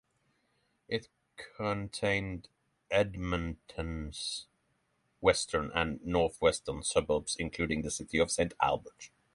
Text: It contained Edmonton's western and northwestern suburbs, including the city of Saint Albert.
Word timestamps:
It 0.87 1.09
contained 1.55 2.47
Edmonton's 2.89 4.47
western 5.19 5.69
and 5.75 6.03
northwestern 6.03 6.81
suburbs, 6.81 7.35
including 7.37 7.83
the 7.83 7.91
city 7.91 8.17
of 8.17 8.31
Saint 8.31 8.55
Albert. 8.59 9.11